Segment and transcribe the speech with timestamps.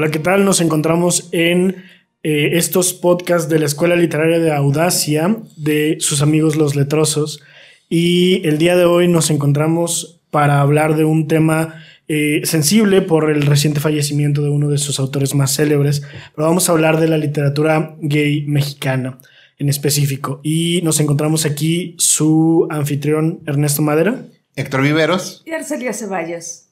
[0.00, 0.46] Hola, ¿qué tal?
[0.46, 1.84] Nos encontramos en
[2.22, 7.42] eh, estos podcasts de la Escuela Literaria de Audacia de sus amigos los letrosos.
[7.90, 13.30] Y el día de hoy nos encontramos para hablar de un tema eh, sensible por
[13.30, 16.00] el reciente fallecimiento de uno de sus autores más célebres,
[16.34, 19.18] pero vamos a hablar de la literatura gay mexicana
[19.58, 20.40] en específico.
[20.42, 24.24] Y nos encontramos aquí su anfitrión Ernesto Madera.
[24.56, 25.42] Héctor Viveros.
[25.44, 26.69] Y Arcelia Ceballos.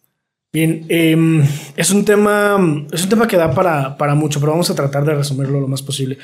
[0.50, 1.42] Bien, em,
[1.76, 2.56] es un tema,
[2.90, 5.68] es un tema que da para, para, mucho, pero vamos a tratar de resumirlo lo
[5.68, 6.16] más posible.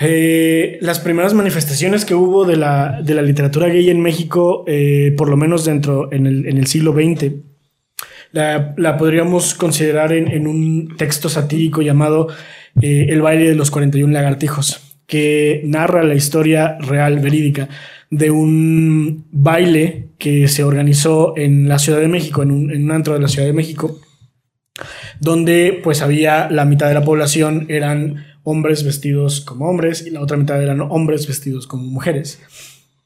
[0.00, 5.14] Eh, las primeras manifestaciones que hubo de la, de la literatura gay en México, eh,
[5.16, 7.34] por lo menos dentro en el, en el siglo XX,
[8.32, 12.28] la, la, podríamos considerar en, en, un texto satírico llamado
[12.80, 17.68] eh, El baile de los 41 lagartijos, que narra la historia real, verídica,
[18.12, 22.92] de un baile que se organizó en la Ciudad de México, en un, en un
[22.92, 23.98] antro de la Ciudad de México,
[25.18, 30.20] donde pues había la mitad de la población eran hombres vestidos como hombres y la
[30.20, 32.38] otra mitad eran hombres vestidos como mujeres.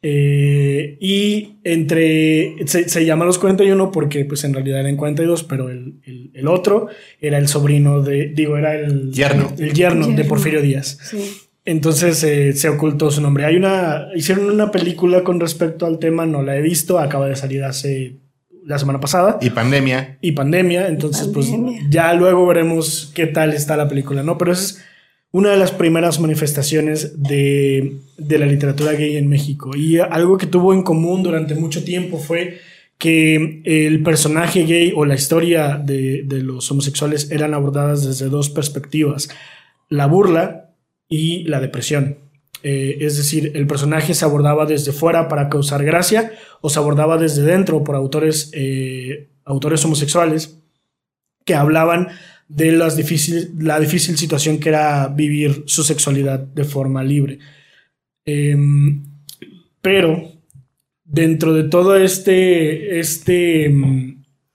[0.03, 5.69] Eh, y entre, se, se, llama los 41 porque pues en realidad eran 42, pero
[5.69, 6.89] el, el, el otro
[7.21, 10.99] era el sobrino de, digo, era el yerno, el, yerno de Porfirio Díaz.
[11.01, 11.46] Sí.
[11.67, 13.45] Entonces eh, se ocultó su nombre.
[13.45, 17.35] Hay una, hicieron una película con respecto al tema, no la he visto, acaba de
[17.35, 18.15] salir hace
[18.65, 19.39] la semana pasada.
[19.41, 20.17] Y pandemia.
[20.21, 21.81] Y pandemia, entonces pandemia.
[21.81, 24.39] pues ya luego veremos qué tal está la película, ¿no?
[24.39, 24.81] Pero es
[25.33, 29.77] una de las primeras manifestaciones de, de la literatura gay en México.
[29.77, 32.59] Y algo que tuvo en común durante mucho tiempo fue
[32.97, 38.51] que el personaje gay o la historia de, de los homosexuales eran abordadas desde dos
[38.51, 39.29] perspectivas.
[39.89, 40.66] La burla,
[41.09, 42.19] y la depresión.
[42.63, 47.17] Eh, es decir, el personaje se abordaba desde fuera para causar gracia o se abordaba
[47.19, 50.59] desde dentro por autores, eh, autores homosexuales
[51.45, 52.09] que hablaban
[52.49, 57.39] de las difícil, la difícil situación que era vivir su sexualidad de forma libre.
[58.25, 58.57] Eh,
[59.81, 60.33] pero
[61.05, 63.73] dentro de todo este, este,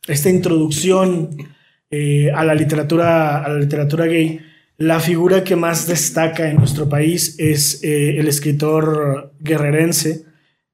[0.07, 1.29] esta introducción
[1.89, 4.39] eh, a la literatura, a la literatura gay,
[4.81, 10.25] la figura que más destaca en nuestro país es eh, el escritor guerrerense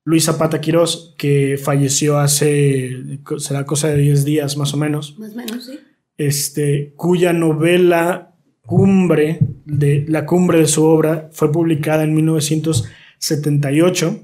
[0.06, 5.20] Luis Zapata Quirós, que falleció hace, será cosa de 10 días más o menos.
[5.20, 5.78] Más o menos, sí.
[6.18, 14.24] Este, cuya novela Cumbre, de, la cumbre de su obra, fue publicada en 1978,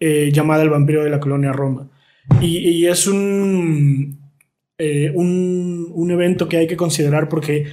[0.00, 1.90] eh, llamada El vampiro de la colonia Roma.
[2.40, 4.18] Y, y es un,
[4.78, 7.66] eh, un, un evento que hay que considerar porque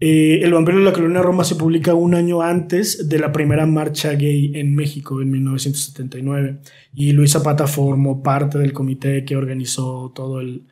[0.00, 3.66] eh, el vampiro de la colonia Roma se publica un año antes de la primera
[3.66, 6.60] marcha gay en México, en 1979.
[6.94, 10.66] Y Luis Zapata formó parte del comité que organizó todo el,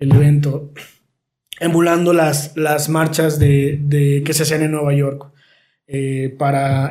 [0.00, 0.72] evento,
[1.60, 5.30] emulando las, las marchas de, de, que se hacían en Nueva York
[5.86, 6.90] eh, para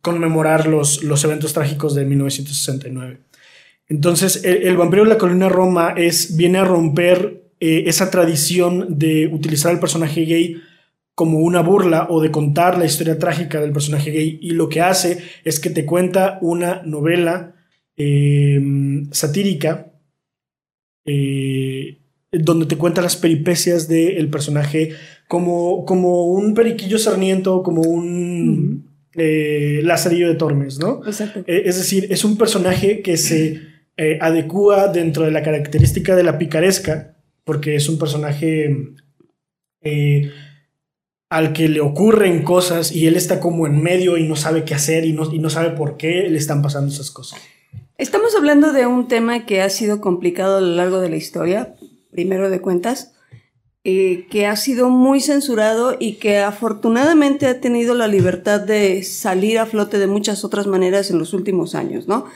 [0.00, 3.20] conmemorar los, los eventos trágicos de 1969.
[3.88, 9.28] Entonces, el, vampiro de la colonia Roma es, viene a romper eh, esa tradición de
[9.28, 10.60] utilizar el personaje gay
[11.14, 14.80] como una burla o de contar la historia trágica del personaje gay y lo que
[14.80, 17.54] hace es que te cuenta una novela
[17.96, 18.60] eh,
[19.10, 19.92] satírica
[21.04, 21.98] eh,
[22.30, 24.92] donde te cuenta las peripecias del personaje
[25.28, 29.22] como, como un periquillo sarniento, como un uh -huh.
[29.22, 31.02] eh, lazarillo de Tormes, ¿no?
[31.06, 31.44] Exacto.
[31.46, 36.38] es decir, es un personaje que se eh, adecua dentro de la característica de la
[36.38, 37.14] picaresca,
[37.44, 38.74] porque es un personaje
[39.82, 40.30] eh,
[41.32, 44.74] al que le ocurren cosas y él está como en medio y no sabe qué
[44.74, 47.40] hacer y no, y no sabe por qué le están pasando esas cosas.
[47.96, 51.74] Estamos hablando de un tema que ha sido complicado a lo largo de la historia,
[52.10, 53.14] primero de cuentas,
[53.82, 59.58] eh, que ha sido muy censurado y que afortunadamente ha tenido la libertad de salir
[59.58, 62.26] a flote de muchas otras maneras en los últimos años, ¿no?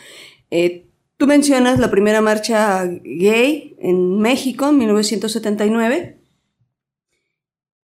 [0.50, 0.86] Eh,
[1.18, 6.15] tú mencionas la primera marcha gay en México en 1979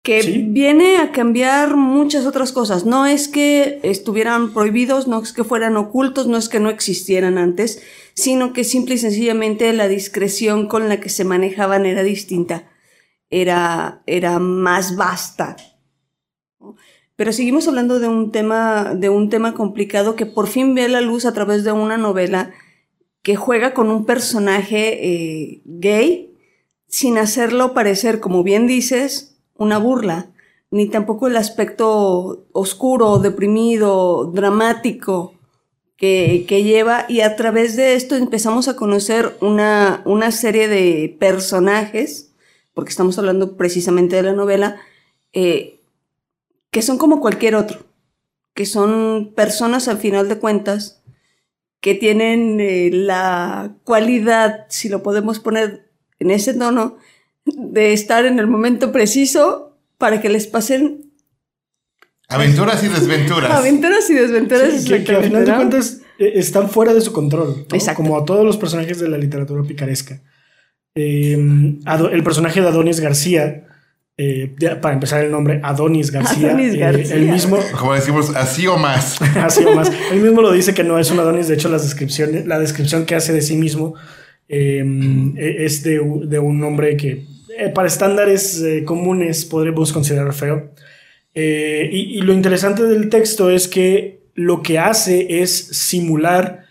[0.10, 0.46] que ¿Sí?
[0.48, 2.84] viene a cambiar muchas otras cosas.
[2.84, 7.38] No es que estuvieran prohibidos, no es que fueran ocultos, no es que no existieran
[7.38, 7.84] antes,
[8.16, 12.72] sino que simple y sencillamente la discreción con la que se manejaban era distinta,
[13.30, 15.58] era, era más vasta.
[17.16, 21.02] Pero seguimos hablando de un tema, de un tema complicado que por fin ve la
[21.02, 22.50] luz a través de una novela
[23.22, 26.36] que juega con un personaje eh, gay
[26.88, 29.29] sin hacerlo parecer, como bien dices,
[29.60, 30.32] una burla,
[30.72, 35.34] ni tampoco el aspecto oscuro, deprimido, dramático
[35.98, 37.06] que, que, lleva.
[37.08, 42.34] Y a través de esto empezamos a conocer una, una serie de personajes,
[42.74, 44.78] porque estamos hablando precisamente de la novela,
[45.34, 45.82] eh,
[46.72, 47.86] que son como cualquier otro,
[48.54, 51.00] que son personas al final de cuentas
[51.82, 55.90] que tienen eh, la cualidad, si lo podemos poner
[56.20, 56.98] en ese tono,
[57.46, 61.10] de estar en el momento preciso para que les pasen
[62.32, 63.50] Aventuras y desventuras.
[63.52, 64.84] aventuras y desventuras.
[64.84, 67.66] Sí, que, que al final de cuentas eh, están fuera de su control.
[67.68, 67.76] ¿no?
[67.76, 68.04] Exacto.
[68.04, 70.22] Como a todos los personajes de la literatura picaresca.
[70.94, 73.66] Eh, el personaje de Adonis García,
[74.18, 76.50] eh, para empezar el nombre, Adonis García.
[76.50, 77.16] Adonis eh, García.
[77.16, 79.20] el mismo, Como decimos, así o más.
[79.38, 79.92] así o más.
[80.12, 81.48] Él mismo lo dice que no es un Adonis.
[81.48, 83.96] De hecho, las descripciones, la descripción que hace de sí mismo
[84.50, 84.84] eh,
[85.38, 87.26] es de, de un hombre que
[87.58, 90.74] eh, para estándares eh, comunes podríamos considerar feo.
[91.36, 96.68] Eh, y, y lo interesante del texto es que lo que hace es simular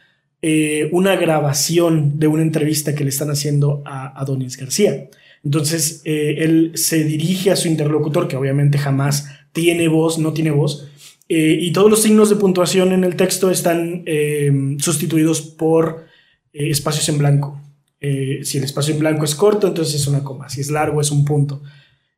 [0.93, 5.09] una grabación de una entrevista que le están haciendo a Adonis García.
[5.45, 10.89] Entonces, él se dirige a su interlocutor, que obviamente jamás tiene voz, no tiene voz,
[11.29, 16.07] y todos los signos de puntuación en el texto están eh, sustituidos por
[16.53, 17.61] espacios en blanco.
[18.01, 20.49] Eh, si el espacio en blanco es corto, entonces es una coma.
[20.49, 21.63] Si es largo, es un punto.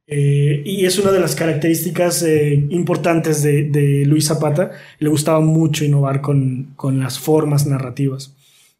[0.06, 4.72] Eh, y es una de las características eh, importantes de, Luis Zapata.
[4.98, 8.34] Le gustaba mucho innovar con, con las formas narrativas.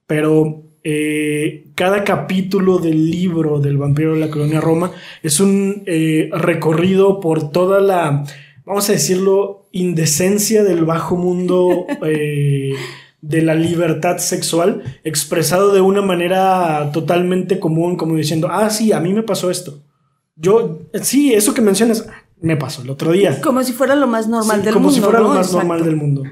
[0.06, 0.64] Pero
[1.74, 4.90] cada capítulo del libro del vampiro de la colonia Roma
[5.22, 8.24] es un recorrido por toda la,
[8.64, 11.84] vamos a decirlo, indecencia del bajo mundo
[13.22, 19.00] de la libertad sexual, expresado de una manera totalmente común, como diciendo, ah, sí, a
[19.00, 19.80] mí me pasó esto.
[20.36, 22.06] Yo, sí, eso que mencionas,
[22.40, 23.40] me pasó el otro día.
[23.42, 24.94] Como si fuera lo más normal Sí, del como mundo.
[24.96, 25.24] si fuera ¿no?
[25.28, 25.58] lo más Exacto.
[25.66, 26.22] normal del mundo.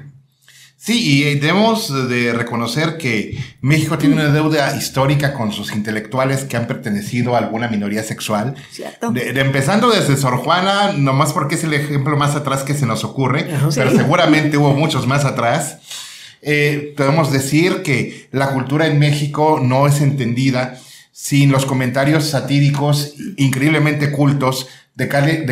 [0.81, 6.45] Sí, y eh, debemos de reconocer que México tiene una deuda histórica con sus intelectuales
[6.45, 8.55] que han pertenecido a alguna minoría sexual.
[8.71, 9.11] Cierto.
[9.11, 12.85] De- de- empezando desde Sor Juana, nomás porque es el ejemplo más atrás que se
[12.85, 13.67] nos ocurre, Ajá.
[13.75, 13.97] pero Sí.
[13.97, 15.79] seguramente hubo muchos más atrás.
[16.41, 20.79] Eh, podemos decir que la cultura en México no es entendida
[21.11, 25.07] sin los comentarios satíricos increíblemente cultos de,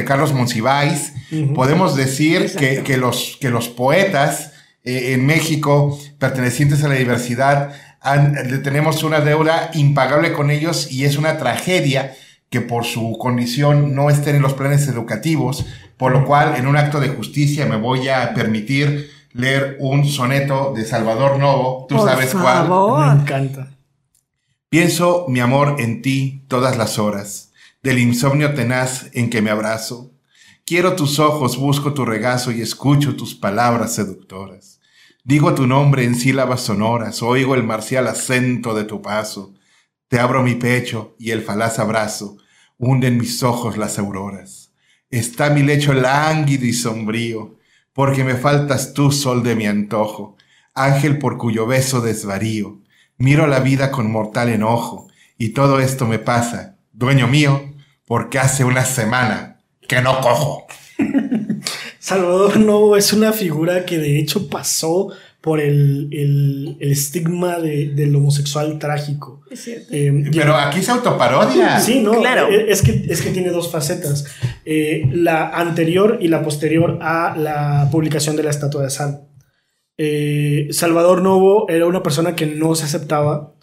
[0.05, 1.13] Carlos Monsiváis.
[1.53, 4.51] Podemos decir que, que los, que los poetas
[4.83, 11.03] eh, en México pertenecientes a la diversidad han- tenemos una deuda impagable con ellos y
[11.05, 12.13] es una tragedia
[12.49, 15.65] que por su condición no estén en los planes educativos,
[15.97, 20.73] por lo cual en un acto de justicia me voy a permitir leer un soneto
[20.75, 22.67] de Salvador Novo, tú Por sabes cuál.
[22.67, 23.71] Me encanta.
[24.69, 30.11] Pienso, mi amor, en ti todas las horas, del insomnio tenaz en que me abrazo.
[30.65, 34.81] Quiero tus ojos, busco tu regazo y escucho tus palabras seductoras.
[35.23, 39.53] Digo tu nombre en sílabas sonoras, oigo el marcial acento de tu paso.
[40.09, 42.37] Te abro mi pecho y el falaz abrazo
[42.77, 44.71] hunde en mis ojos las auroras.
[45.09, 47.56] Está mi lecho lánguido y sombrío,
[47.97, 50.37] porque me faltas tú, sol de mi antojo,
[50.75, 52.77] ángel por cuyo beso desvarío.
[53.17, 55.07] Miro la vida con mortal enojo,
[55.39, 57.73] y todo esto me pasa, dueño mío,
[58.05, 60.67] porque hace una semana que no cojo.
[61.97, 65.09] Salvador Novo es una figura que de hecho pasó
[65.47, 69.41] por el, el- el estigma de- del homosexual trágico.
[69.49, 69.87] Es cierto.
[69.91, 71.79] Eh, Pero aquí se autoparodia.
[71.79, 72.49] Sí, no, Claro.
[72.49, 74.25] eh, es que, es que tiene dos facetas.
[74.65, 79.21] Eh, la anterior y la posterior a la publicación de la estatua de sal.
[79.97, 83.53] Eh, Salvador Novo era una persona que no se aceptaba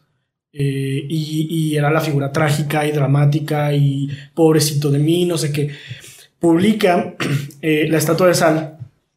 [0.55, 5.53] eh, y, y era la figura trágica y dramática y pobrecito de mí, no sé
[5.53, 5.69] qué.
[6.39, 7.15] Publica
[7.63, 8.74] eh, la estatua de sal,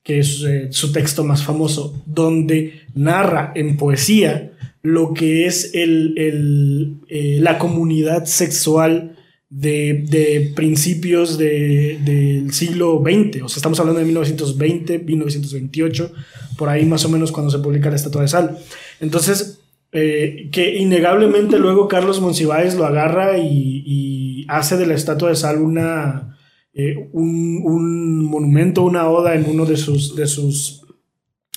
[0.08, 6.14] que es eh, su texto más famoso, donde narra en poesía lo que es el,
[6.18, 9.18] el, eh, la comunidad sexual
[9.50, 13.42] de, de principios de- del siglo XX.
[13.44, 16.12] O sea, estamos hablando de 1920, 1928,
[16.58, 18.58] por ahí más o menos cuando se publica la Estatua de Sal.
[19.02, 19.60] Entonces,
[19.92, 25.36] eh, que innegablemente luego Carlos Monsiváis lo agarra y, y hace de la Estatua de
[25.36, 26.37] Sal una,
[26.78, 30.84] eh, un, un monumento, una oda en uno de sus, de sus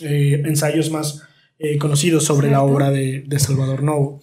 [0.00, 1.22] eh, ensayos más
[1.58, 4.22] eh, conocidos sobre la obra de, de Salvador Novo.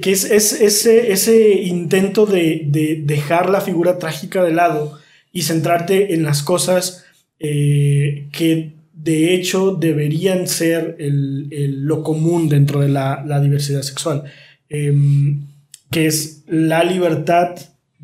[0.00, 4.98] Que es, es ese, ese intento de, de dejar la figura trágica de lado
[5.32, 7.04] y centrarte en las cosas
[7.38, 14.24] que de hecho deberían ser el- el- lo común dentro de la, la diversidad sexual,
[14.70, 15.42] Em,
[15.90, 17.54] que es la libertad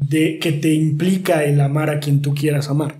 [0.01, 2.97] de, que te implica el amar a quien tú quieras amar.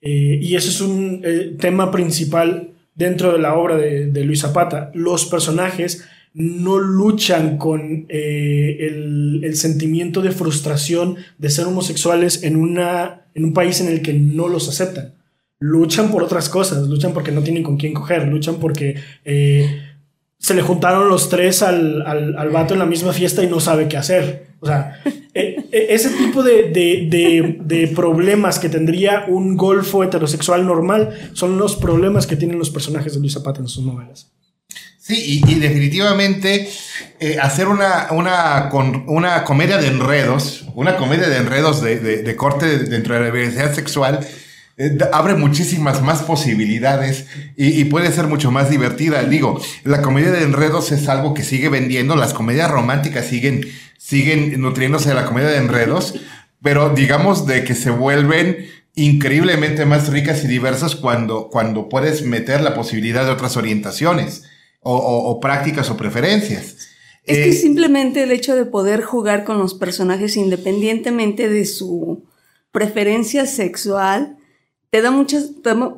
[0.00, 4.40] Eh, y eso es un eh, tema principal dentro de la obra de, de Luis
[4.40, 4.90] Zapata.
[4.94, 12.56] Los personajes no luchan con eh, el, el, sentimiento de frustración de ser homosexuales en,
[12.56, 15.14] una, en un país en el que no los aceptan.
[15.60, 18.96] Luchan por otras cosas, luchan porque no tienen con quién coger, luchan porque
[20.44, 23.60] se le juntaron los tres al, al, al, vato en la misma fiesta y no
[23.60, 24.48] sabe qué hacer.
[24.60, 25.00] O sea,
[25.34, 31.56] eh, ese tipo de, de, de, de, problemas que tendría un golfo heterosexual normal son
[31.56, 34.32] los problemas que tienen los personajes de Luis Zapata en sus novelas.
[34.98, 36.68] Sí, y, y definitivamente
[37.20, 42.22] eh, hacer una, una, con, una comedia de enredos, una comedia de enredos de, de,
[42.22, 44.20] de corte dentro de la diversidad sexual,
[44.76, 47.26] eh, abre muchísimas más posibilidades
[47.56, 49.22] y, y, puede ser mucho más divertida.
[49.22, 54.60] Digo, la comedia de enredos es algo que sigue vendiendo, las comedias románticas siguen, siguen
[54.60, 56.14] nutriéndose de la comedia de enredos,
[56.60, 58.66] pero digamos de que se vuelven
[58.96, 64.42] increíblemente más ricas y diversas cuando, cuando puedes meter la posibilidad de otras orientaciones
[64.80, 66.88] o, o, o prácticas o preferencias.
[67.24, 72.24] Es eh, que simplemente el hecho de poder jugar con los personajes independientemente de su
[72.72, 74.36] preferencia sexual
[74.94, 75.40] te da, mucha,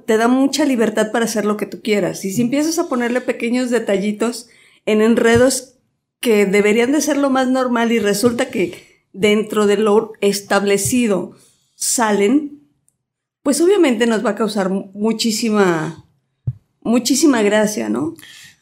[0.07, 2.25] te da mucha libertad para hacer lo que tú quieras.
[2.25, 4.49] Y si empiezas a ponerle pequeños detallitos
[4.87, 5.75] en enredos
[6.19, 11.37] que deberían de ser lo más normal y resulta que dentro de lo establecido
[11.75, 12.63] salen,
[13.43, 16.07] pues obviamente nos va a causar muchísima,
[16.81, 18.15] muchísima gracia, ¿no?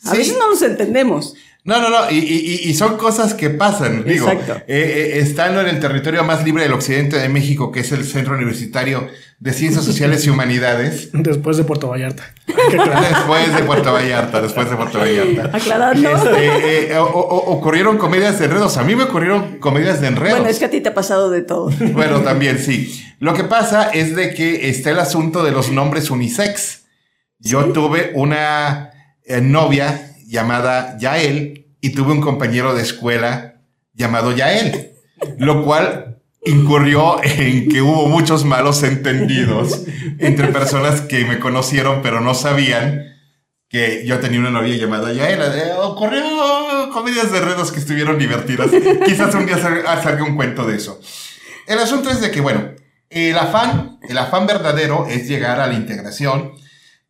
[0.02, 0.16] A sí.
[0.16, 1.36] veces no los entendemos.
[1.66, 4.04] No, no, no, y, y, y, son cosas que pasan.
[4.04, 7.90] Digo, eh, eh, estando en el territorio más libre del occidente de México, que es
[7.90, 11.08] el Centro Universitario de Ciencias Sociales y Humanidades.
[11.14, 12.34] Después de Puerto Vallarta.
[12.46, 15.56] después de Puerto Vallarta, después de Puerto Vallarta.
[15.56, 16.10] Aclarando.
[16.10, 18.76] Este, eh, o, o, ocurrieron comedias de enredos.
[18.76, 20.40] A mí me ocurrieron comedias de enredos.
[20.40, 21.70] Bueno, es que a ti te ha pasado de todo.
[21.94, 23.02] Bueno, también sí.
[23.20, 26.84] Lo que pasa es de que está el asunto de los nombres unisex.
[27.38, 27.70] Yo ¿Sí?
[27.72, 28.90] tuve una
[29.40, 33.60] novia llamada Yael y tuve un compañero de escuela
[33.92, 34.92] llamado Yael,
[35.38, 39.82] lo cual incurrió en que hubo muchos malos entendidos
[40.18, 43.14] entre personas que me conocieron pero no sabían
[43.68, 45.40] que yo tenía una novia llamada Yael.
[45.80, 46.22] Ocurrió
[46.92, 48.70] comedias de redos que estuvieron divertidas.
[49.04, 51.00] Quizás un día salga un cuento de eso.
[51.66, 52.70] El asunto es de que, bueno,
[53.10, 56.52] el afán, el afán verdadero es llegar a la integración,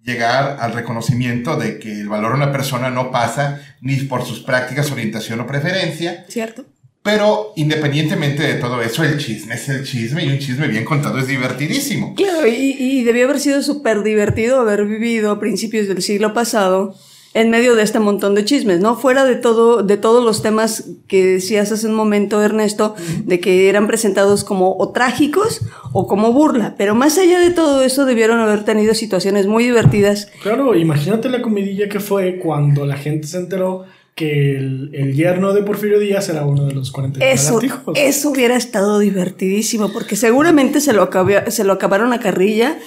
[0.05, 4.41] llegar al reconocimiento de que el valor de una persona no pasa ni por sus
[4.41, 6.27] prácticas, orientación o preferencia.
[6.29, 6.67] Cierto.
[7.03, 11.19] Pero independientemente de todo eso, el chisme es el chisme y un chisme bien contado
[11.19, 12.15] es divertidísimo.
[12.15, 16.95] Claro, y, y debió haber sido súper divertido haber vivido a principios del siglo pasado
[17.35, 18.97] en medio de este montón de chismes, ¿no?
[18.97, 23.69] Fuera de todo, de todos los temas que decías hace un momento, Ernesto, de que
[23.69, 25.61] eran presentados como o trágicos
[25.93, 26.77] o como burla.
[26.79, 30.29] Pero más allá de todo eso, debieron haber tenido situaciones muy divertidas.
[30.43, 35.53] Claro, imagínate la comidilla que fue cuando la gente se enteró que el, el, yerno
[35.53, 37.61] de Porfirio Díaz era uno de los 40 eso,
[37.97, 42.79] eso hubiera estado divertidísimo, porque seguramente se lo, acabé, se lo acabaron a carrilla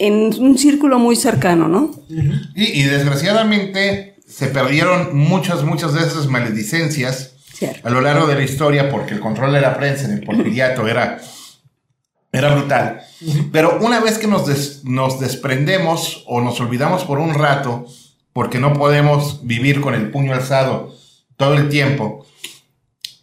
[0.00, 1.90] en un círculo muy cercano, ¿no?
[2.56, 7.86] Y, y desgraciadamente se perdieron muchas, muchas de esas maledicencias Cierto.
[7.86, 10.88] a lo largo de la historia, porque el control de la prensa en el porfiriato
[10.88, 11.20] era,
[12.32, 13.02] era brutal.
[13.52, 17.84] Pero una vez que nos, des, nos desprendemos o nos olvidamos por un rato,
[18.32, 20.94] porque no podemos vivir con el puño alzado
[21.36, 22.26] todo el tiempo,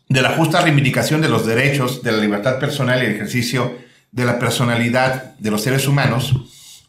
[0.09, 3.75] de la justa reivindicación de los derechos, de la libertad personal y el ejercicio
[4.11, 6.35] de la personalidad de los seres humanos,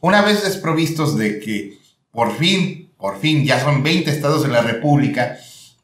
[0.01, 1.79] una vez desprovistos de que
[2.11, 5.39] por fin, por fin, ya son 20 estados de la República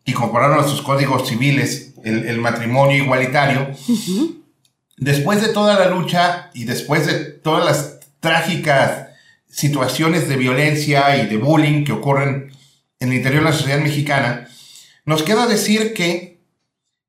[0.04, 4.42] que incorporaron a sus códigos civiles el, el matrimonio igualitario, uh -huh.
[4.96, 9.08] después de toda la lucha y después de todas las trágicas
[9.48, 12.52] situaciones de violencia y de bullying que ocurren
[12.98, 14.48] en el interior de la sociedad mexicana,
[15.04, 16.40] nos queda decir que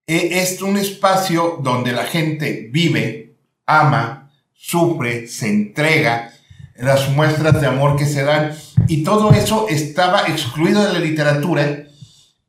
[0.07, 3.35] eh, es un espacio donde la gente vive,
[3.65, 6.34] ama, sufre, se entrega,
[6.77, 8.51] las muestras de amor que se dan,
[8.87, 11.83] y todo eso estaba excluido de la literatura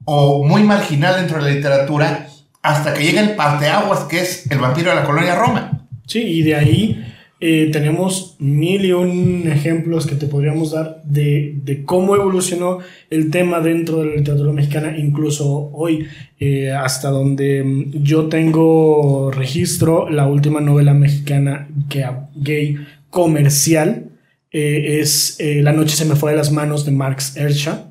[0.05, 2.29] o muy marginal dentro de la literatura
[2.63, 5.87] hasta que llega el parteaguas que es el vampiro de la colonia Roma.
[6.07, 7.05] Sí, y de ahí
[7.39, 12.79] eh, tenemos mil y un ejemplos que te podríamos dar de, de, cómo evolucionó
[13.11, 16.07] el tema dentro de la literatura mexicana, incluso hoy,
[16.41, 22.07] eh, hasta donde mm, yo tengo registro, la última novela mexicana que,
[22.37, 22.79] gay
[23.11, 24.16] comercial
[24.59, 27.91] eh, es eh, La noche se me fue de las manos de Marx Ersha.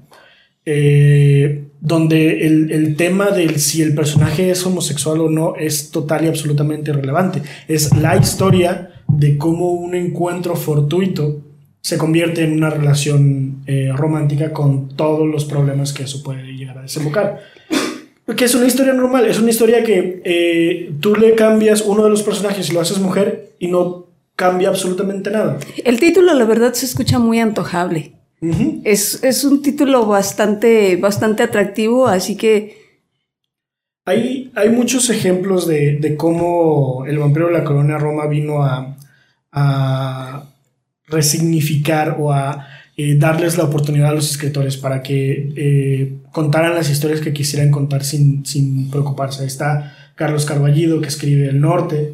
[0.65, 6.25] Eh, donde el, el, tema del si el personaje es homosexual o no es total
[6.25, 7.43] y absolutamente irrelevante.
[7.67, 11.41] Es la historia de cómo un encuentro fortuito
[11.81, 16.81] se convierte en una relación romántica con todos los problemas que eso puede llegar a
[16.81, 17.41] desembocar.
[18.35, 22.23] Que es una historia normal, es una historia que tú le cambias uno de los
[22.23, 24.04] personajes y lo haces mujer y no
[24.35, 25.57] cambia absolutamente nada.
[25.83, 28.13] El título, la verdad, se escucha muy antojable.
[28.83, 32.83] es, es, un título bastante, bastante atractivo, así que...
[34.05, 38.97] Hay, hay muchos ejemplos de, de, cómo el vampiro de la colonia Roma vino a,
[39.51, 40.43] a
[41.07, 46.89] resignificar o a eh, darles la oportunidad a los escritores para que eh, contaran las
[46.89, 49.45] historias que quisieran contar sin, sin preocuparse.
[49.45, 52.13] Está Carlos Carballido, que escribe El Norte,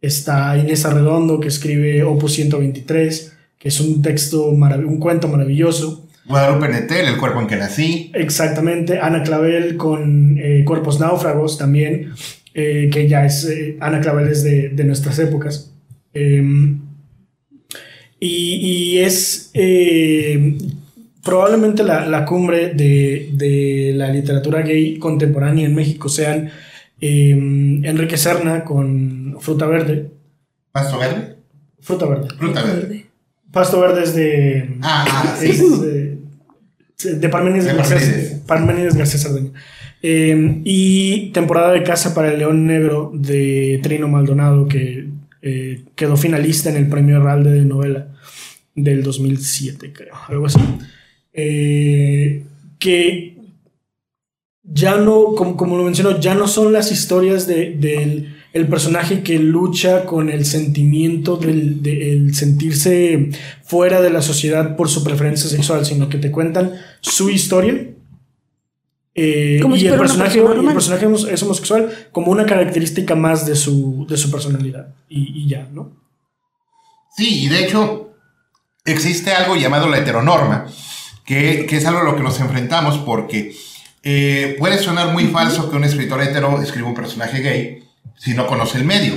[0.00, 6.08] está Inés Arredondo, que escribe Opus 123, que es un texto, un cuento maravilloso.
[6.26, 8.10] Guadalupe Netel, El cuerpo en que nací.
[8.14, 8.98] Exactamente.
[9.00, 12.12] Ana Clavel con eh, Cuerpos Náufragos también,
[12.52, 13.48] que ya es,
[13.80, 15.72] Ana Clavel es de, de nuestras épocas.
[16.12, 16.80] Em,
[18.20, 20.58] y, es eh,
[21.24, 26.50] probablemente la, cumbre de, la literatura gay contemporánea en México sean
[27.00, 30.10] eh, Enrique Serna con Fruta Verde.
[30.72, 31.36] ¿Pasto Verde?
[31.80, 32.28] Fruta Verde.
[32.36, 33.06] Fruta Verde.
[33.52, 34.76] Pasto Verde es de.
[34.82, 35.52] Ah, ah sí.
[35.80, 36.18] de,
[37.14, 39.50] de Parmenides García, Parmenides García Sardeña.
[40.02, 45.08] Eh, y Temporada de Casa para el León Negro de Trino Maldonado, que
[45.42, 48.08] eh, quedó finalista en el premio Herralde de novela
[48.74, 50.60] del 2007, creo, algo así.
[51.32, 52.44] Eh,
[52.78, 53.36] que
[54.72, 59.38] ya no, como, lo mencionó, ya no son las historias del de, el personaje que
[59.38, 63.30] lucha con el sentimiento del sentirse
[63.62, 67.90] fuera de la sociedad por su preferencia sexual, sino que te cuentan su historia
[69.14, 74.16] eh, y, el personaje, el personaje, es homosexual como una característica más de su, de
[74.16, 74.94] su personalidad.
[75.08, 75.96] Y, ya, ¿no?
[77.16, 78.12] Sí, y de hecho
[78.84, 80.66] existe algo llamado la heteronorma,
[81.26, 83.54] que, es algo a lo que nos enfrentamos porque
[84.02, 87.84] eh, puede sonar muy falso que un escritor hetero escriba un personaje gay
[88.16, 89.14] si no conoce el medio.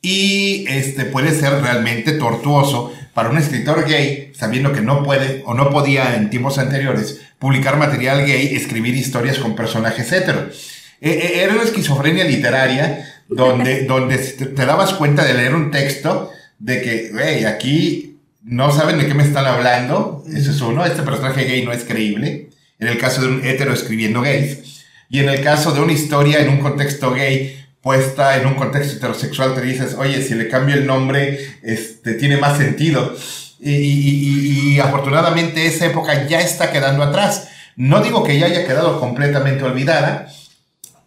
[0.00, 5.54] Y este puede ser realmente tortuoso para un escritor gay, sabiendo que no puede o
[5.54, 10.72] no podía en tiempos anteriores publicar material gay, escribir historias con personajes heteros.
[11.00, 16.30] E, e, era una esquizofrenia literaria donde, donde te dabas cuenta de leer un texto
[16.58, 20.24] de que, hey, aquí no saben de qué me están hablando.
[20.32, 20.84] Eso es uno.
[20.84, 22.50] Este personaje gay no es creíble.
[22.82, 24.82] En el caso de un hetero escribiendo gays.
[25.08, 28.96] Y en el caso de una historia en un contexto gay puesta en un contexto
[28.96, 33.14] heterosexual, te dices, oye, si le cambio el nombre, este, tiene más sentido.
[33.60, 37.50] Y, afortunadamente esa época ya está quedando atrás.
[37.76, 40.26] No digo que ya haya quedado completamente olvidada.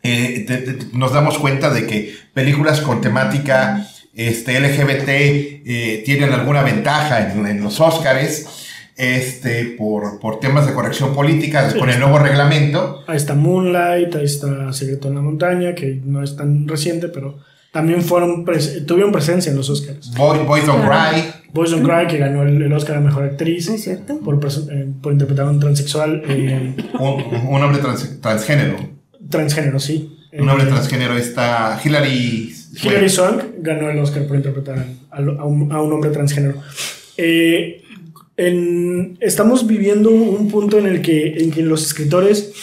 [0.02, 7.34] Eh, nos damos cuenta de que películas con temática este, LGBT eh, tienen alguna ventaja
[7.34, 8.65] en, en los Oscars
[8.98, 13.04] este, por, por temas de corrección política con el nuevo reglamento.
[13.08, 17.40] Ahí está Moonlight, ahí está Secreto en la Montaña, que no es tan reciente, pero
[17.72, 18.46] también fueron
[18.86, 20.14] tuvieron presencia en los Oscars.
[20.16, 21.24] Boys Don't Cry.
[21.52, 23.68] Boys Don't Cry, que ganó el, Oscar a Mejor Actriz.
[23.68, 24.20] ¿Es cierto?
[24.20, 26.24] Por, eh, por interpretar a un transexual.
[26.28, 27.82] Eh, un, hombre
[28.22, 28.78] transgénero.
[29.30, 30.18] Transgénero, sí.
[30.32, 32.54] Un hombre eh, transgénero está Hilary...
[32.82, 36.56] Hilary Swank ganó el Oscar por interpretar a, un, a un, hombre transgénero.
[37.18, 37.85] Eh,
[38.38, 42.54] estamos viviendo un punto en el que, en que los escritores,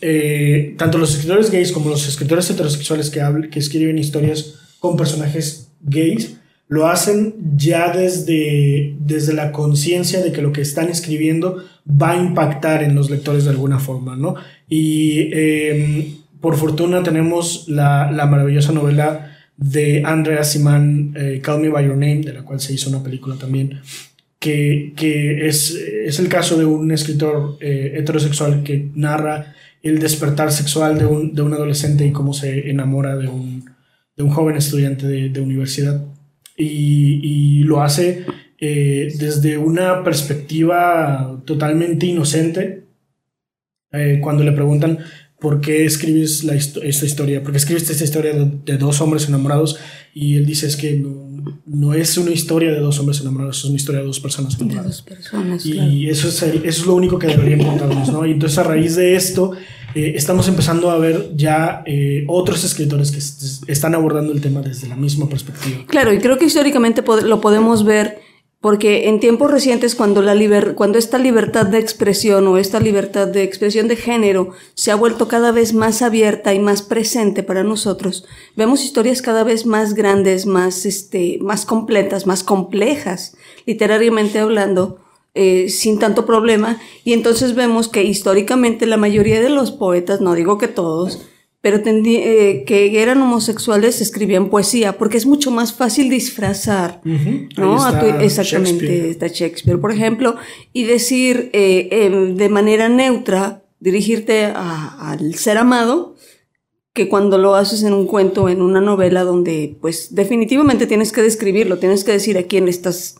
[0.00, 5.68] eh, tanto los escritores gays como los escritores heterosexuales que, que escriben historias con personajes
[5.82, 6.36] gays,
[6.68, 12.16] lo hacen ya desde, desde la conciencia de que lo que están escribiendo va a
[12.16, 14.36] impactar en los lectores de alguna forma, ¿no?
[14.70, 21.68] Y em, por fortuna tenemos la, la, maravillosa novela de Andrea Simán, eh, Call Me
[21.68, 23.82] By Your Name, de la cual se hizo una película también,
[24.42, 30.98] que, es, es, el caso de un escritor eh, heterosexual que narra el despertar sexual
[30.98, 33.64] de un, de un, adolescente y cómo se enamora de un,
[34.16, 36.04] de un joven estudiante de, de universidad.
[36.56, 38.24] Y, y, lo hace
[38.58, 42.82] eh, desde una perspectiva totalmente inocente.
[43.92, 44.98] Eh, cuando le preguntan
[45.38, 49.28] por qué escribes la, esta historia, por qué escribes esta historia de, de, dos hombres
[49.28, 49.78] enamorados,
[50.14, 51.00] y él dice es que
[51.66, 54.84] no es una historia de dos hombres enamorados, es una historia de dos personas enamoradas.
[54.84, 58.26] De dos personas, y eso, es, eso es lo único que deberían contarnos, ¿no?
[58.26, 59.52] Y entonces a raíz de esto
[59.94, 64.88] eh, estamos empezando a ver ya eh, otros escritores que están abordando el tema desde
[64.88, 65.84] la misma perspectiva.
[65.86, 68.20] Claro, y creo que históricamente lo podemos ver
[68.62, 70.36] porque en tiempos recientes, cuando, la
[70.76, 75.26] cuando esta libertad de expresión o esta libertad de expresión de género se ha vuelto
[75.26, 80.46] cada vez más abierta y más presente para nosotros, vemos historias cada vez más grandes,
[80.46, 84.98] más, este, más completas, más complejas, literariamente hablando,
[85.34, 86.80] eh, sin tanto problema.
[87.02, 91.26] Y entonces vemos que históricamente la mayoría de los poetas, no digo que todos,
[91.62, 97.76] pero eh, que eran homosexuales escribían poesía, porque es mucho más fácil disfrazar, ¿no?
[98.20, 99.10] exactamente, Shakespeare.
[99.10, 100.34] está Shakespeare, por ejemplo,
[100.72, 106.16] y decir eh, em, de manera neutra, dirigirte al ser amado,
[106.94, 111.22] que cuando lo haces en un cuento, en una novela, donde pues definitivamente tienes que
[111.22, 113.16] describirlo, tienes que decir a quién estás,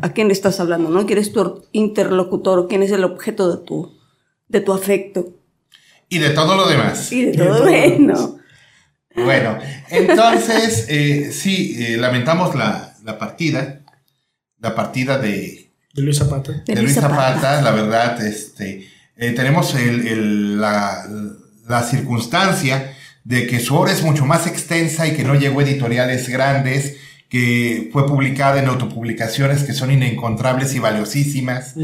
[0.00, 1.04] a quién le estás hablando, ¿no?
[1.04, 2.68] ¿Quién es tu interlocutor?
[2.68, 3.92] ¿Quién es el objeto de tu,
[4.48, 5.34] de tu afecto?
[6.08, 7.10] Y de todo lo demás.
[7.12, 8.36] Y de todo, bueno.
[9.14, 13.80] Bueno, entonces, eh, sí, eh, lamentamos la, partida,
[14.58, 15.70] la partida de...
[15.94, 16.62] De Luis Zapata.
[16.66, 21.06] De, Luis Zapata, la verdad, este, eh, tenemos la,
[21.66, 25.62] la circunstancia de que su obra es mucho más extensa y que no llegó a
[25.64, 26.96] editoriales grandes
[27.36, 31.74] que fue publicada en autopublicaciones que son inencontrables y valiosísimas.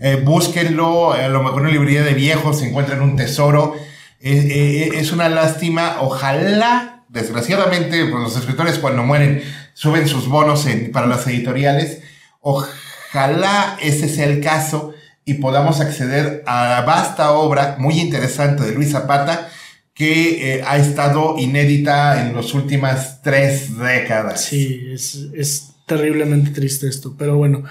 [0.00, 3.74] Eh, búsquenlo, a lo mejor en una librería de viejos se encuentran un tesoro.
[4.22, 9.42] Eh, eh, es una lástima, ojalá, desgraciadamente, pues, los escritores cuando mueren
[9.74, 12.00] suben sus bonos para las editoriales.
[12.40, 14.94] Ojalá ese sea el caso
[15.26, 19.50] y podamos acceder a la vasta obra muy interesante de Luis Zapata
[19.94, 24.44] que eh, ha estado inédita en las últimas tres décadas.
[24.44, 27.62] Sí, es, terriblemente triste esto, pero bueno.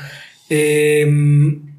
[0.47, 1.73] Em,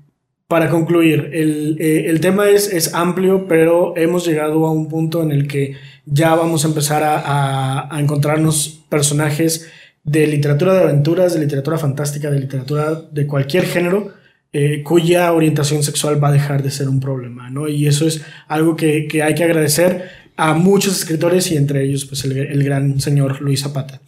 [0.49, 5.33] para concluir, eh, el, tema es, es, amplio, pero hemos llegado a un punto en
[5.33, 9.71] el que ya vamos a empezar a, encontrarnos personajes
[10.03, 14.13] de literatura de aventuras, de literatura fantástica, de literatura de cualquier género,
[14.53, 17.67] eh, cuya orientación sexual va a dejar de ser un problema, ¿no?
[17.67, 22.05] Y eso es algo que, que hay que agradecer a muchos escritores y entre ellos
[22.07, 24.01] pues el, gran señor Luis Zapata.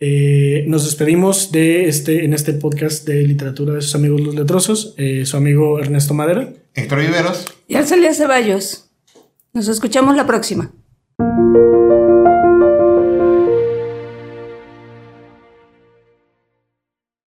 [0.00, 4.94] Eh, nos despedimos de este, en este podcast de literatura de sus amigos los letrosos,
[4.96, 6.52] eh, su amigo Ernesto Madera.
[6.74, 7.44] Héctor Viveros.
[7.68, 8.90] Y Arcelia Ceballos.
[9.52, 10.72] Nos escuchamos la próxima.